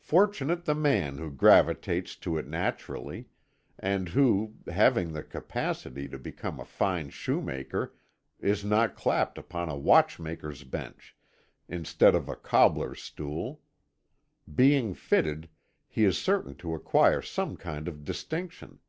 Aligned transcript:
Fortunate 0.00 0.64
the 0.64 0.74
man 0.74 1.18
who 1.18 1.30
gravitates 1.30 2.16
to 2.16 2.36
it 2.36 2.48
naturally, 2.48 3.28
and 3.78 4.08
who, 4.08 4.56
having 4.66 5.12
the 5.12 5.22
capacity 5.22 6.08
to 6.08 6.18
become 6.18 6.58
a 6.58 6.64
fine 6.64 7.10
shoemaker, 7.10 7.94
is 8.40 8.64
not 8.64 8.96
clapped 8.96 9.38
upon 9.38 9.68
a 9.68 9.76
watchmaker's 9.78 10.64
bench 10.64 11.14
instead 11.68 12.16
of 12.16 12.28
a 12.28 12.34
cobbler's 12.34 13.00
stool. 13.00 13.60
Being 14.52 14.92
fitted, 14.92 15.48
he 15.86 16.02
is 16.04 16.18
certain 16.18 16.56
to 16.56 16.74
acquire 16.74 17.22
some 17.22 17.56
kind 17.56 17.86
of 17.86 18.02
distinction. 18.02 18.80